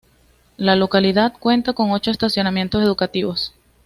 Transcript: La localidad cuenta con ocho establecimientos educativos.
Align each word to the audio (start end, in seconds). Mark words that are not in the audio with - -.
La 0.57 0.75
localidad 0.75 1.31
cuenta 1.39 1.73
con 1.73 1.91
ocho 1.91 2.09
establecimientos 2.09 2.81
educativos. 2.81 3.53